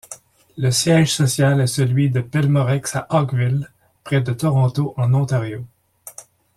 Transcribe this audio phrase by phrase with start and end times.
[0.57, 3.69] Le siège social est celui de Pelmorex à Oakville
[4.03, 5.63] près de Toronto, en Ontario.